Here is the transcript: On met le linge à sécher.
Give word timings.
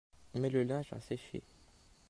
On 0.33 0.39
met 0.39 0.49
le 0.49 0.63
linge 0.63 0.91
à 0.93 0.99
sécher. 0.99 1.43